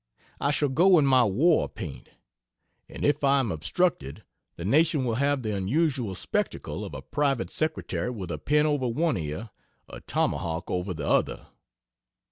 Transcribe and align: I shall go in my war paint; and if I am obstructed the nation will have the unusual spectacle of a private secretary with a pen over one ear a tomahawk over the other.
I 0.39 0.49
shall 0.49 0.69
go 0.69 0.97
in 0.97 1.05
my 1.05 1.25
war 1.25 1.69
paint; 1.69 2.09
and 2.89 3.05
if 3.05 3.23
I 3.23 3.39
am 3.39 3.51
obstructed 3.51 4.23
the 4.55 4.65
nation 4.65 5.05
will 5.05 5.13
have 5.13 5.43
the 5.43 5.55
unusual 5.55 6.15
spectacle 6.15 6.83
of 6.83 6.95
a 6.95 7.03
private 7.03 7.51
secretary 7.51 8.09
with 8.09 8.31
a 8.31 8.39
pen 8.39 8.65
over 8.65 8.87
one 8.87 9.15
ear 9.15 9.51
a 9.87 10.01
tomahawk 10.01 10.71
over 10.71 10.95
the 10.95 11.05
other. 11.07 11.45